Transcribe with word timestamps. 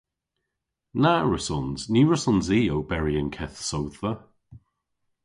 Na 1.01 1.13
wrussons. 1.25 1.79
Ny 1.93 2.01
wrussons 2.05 2.47
i 2.59 2.61
oberi 2.77 3.13
y'n 3.21 3.29
keth 3.35 3.59
sodhva. 3.69 4.13